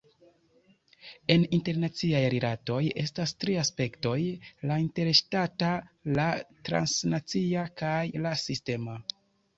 En 1.33 1.43
internaciaj 1.57 2.21
rilatoj 2.35 2.79
estas 3.03 3.33
tri 3.43 3.57
aspektoj: 3.65 4.15
la 4.71 4.79
interŝtata, 4.87 5.69
la 6.19 6.27
transnacia 6.71 7.69
kaj 7.83 8.03
la 8.27 8.37
sistema. 8.49 8.99